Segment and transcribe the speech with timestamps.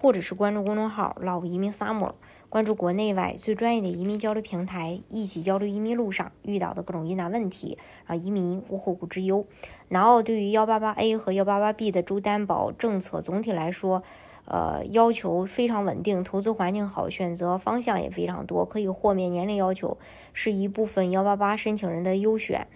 [0.00, 2.12] 或者是关注公众号“老移民 Summer”，
[2.48, 7.76] 关注国内外最专业的移民交流平台，一起交流移民路上遇到的各种疑难问题，
[8.06, 9.44] 让移民无后顾之忧。
[9.88, 14.02] 南澳对于幺八八 A 和幺八八 B 的州担保政策，总体来说。
[14.46, 19.96] 呃，要求非常稳定，投资环境好，选择方向也非常多，可以豁免年龄要求，
[20.32, 22.66] 是一部分幺八八申请人的优选。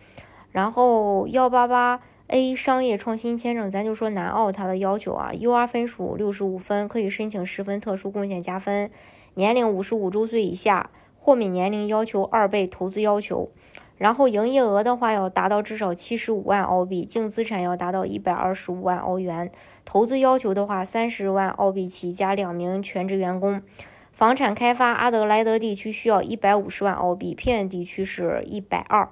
[0.52, 8.91] 然后幺八八 A 商业创新签证，咱就说南澳它的要求啊，UR 分数六十五分，可以申请十分特殊贡献加分，
[9.34, 13.50] 年龄五十五周岁以下，豁免年龄要求二倍投资要求。
[13.97, 19.52] 然后营业额的话要达到至少七十五万澳币，净资产要达到一百二十五万澳元。
[19.84, 23.62] 投资要求的话，三十万澳币起加两名全职员工。
[24.11, 29.11] 房产开发阿德莱德地区需要一百五十万澳币，偏远地区是一百二。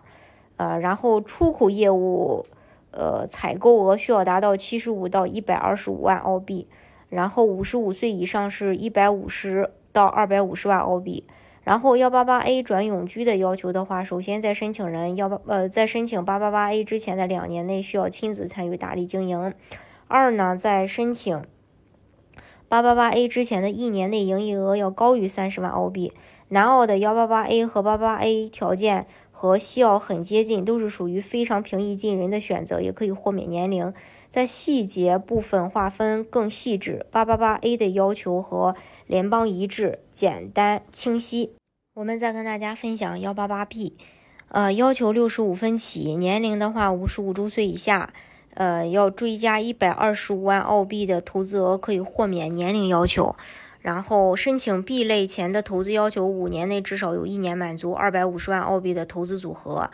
[0.57, 2.45] 呃，然后出口业务，
[2.93, 6.69] 呃，采购额需要达到七十五到一百二十五万澳币。
[7.09, 11.25] 然后五十五岁以上是一百五十到二百五十万澳币。
[11.63, 19.55] 然后幺八八 A 转永居的要求的话，首先在申请人幺八呃在申请八八八 A 之前的两年内需要亲自参与打理经营。
[20.09, 21.45] 二呢，在申请
[22.69, 26.13] 八八八 A 之前的一年内营业额要高于三十万澳币。
[26.49, 33.93] 南澳的幺八八 A 和八八 A 条件和西澳很接近，都是属于非常平易近人的选择，也可以豁免年龄。
[34.29, 41.53] 在细节部分划分更细致，八八八 A 的要求和联邦一致，简单清晰。
[41.95, 43.97] 我们再跟大家分享幺八八 B，
[44.49, 48.15] 呃，要求六十五分起，年龄的话五十五周岁以下，
[48.55, 53.35] 呃，要追加一百二十五万澳币的投资额，可以豁免年龄要求。
[53.83, 59.91] 然后申请 B 类前的投资要求，五年内至少有一年满足二百五十万澳币的投资组合。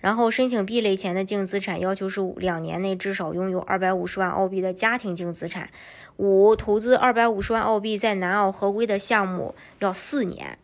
[0.00, 5.68] 然后申请 B 类前的净资产要求是两年内至少拥有二百五十万澳币的家庭净资产。
[6.16, 10.58] 五投资二百五十万澳币在南澳合规的项目要四年。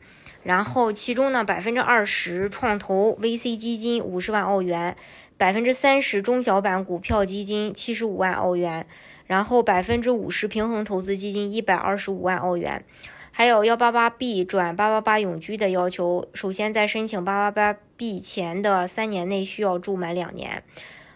[0.44, 4.96] 然后其中呢百分之二十创投 VC 基金五十万澳元，
[5.38, 8.84] 百分之三十中小板股票基金七十五万澳元，
[9.28, 12.84] 然后百分之五十平衡投资基金一百二十五万澳元。
[13.30, 20.64] 还有幺八八 B 转八八八永居的要求，首先在申请八八八 B 前的三年内需要住满两年。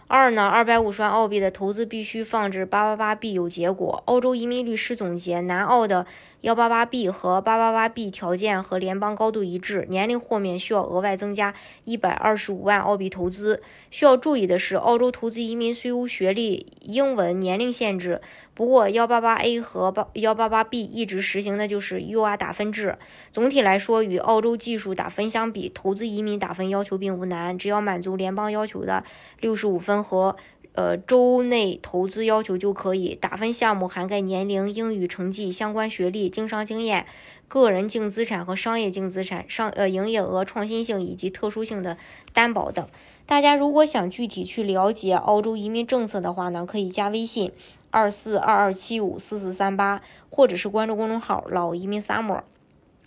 [0.07, 4.03] 二呢，二百五十万澳币的投资必须放置八八八 B 有结果。
[4.05, 6.05] 澳洲移民律师总结，南澳的
[6.43, 11.53] 幺八八 B 和八八八 B 条件和联邦高度一致，年龄豁免需要额外增加
[11.85, 13.63] 一百二十五万澳币投资。
[13.89, 18.19] 需要注意的是，澳洲投资移民虽无学历、英文年龄限制。
[18.53, 22.97] 不过，幺八八 A 和八幺八八 B 一直实行的就是 UR 打分制。
[23.31, 29.05] 总体来说，与澳洲技术打分相比，投资移民打分要求并不难，只要满足联邦要求的
[29.39, 30.35] 六十五分和
[30.73, 33.15] 呃州内投资要求就可以。
[33.15, 37.05] 打分项目涵盖年龄、英语成绩、相关学历、经商经验、
[37.47, 41.97] 个人净资产和商业净资产、商呃营业额、创新性以及特殊性的
[42.33, 42.87] 担保等。
[43.25, 47.51] 大家如果想具体去了解澳洲移民政策的话呢，可以加微信。
[47.95, 50.01] 二四二二七五四四三八，
[50.31, 52.41] 或者是关注公众号“老移民 summer”，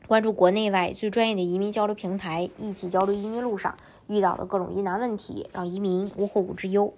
[0.06, 6.94] 关注国内外最专业的移民交流平台，一起交流移民路上遇到的各种疑难问题，让移民无后顾之忧。